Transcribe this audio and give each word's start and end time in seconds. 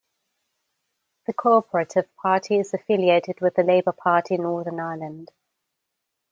The 1.27 1.33
Co-operative 1.33 2.09
party 2.15 2.57
is 2.57 2.73
affiliated 2.73 3.39
with 3.39 3.53
the 3.53 3.61
Labour 3.61 3.91
Party 3.91 4.33
in 4.33 4.41
Northern 4.41 4.79
Ireland. 4.79 5.31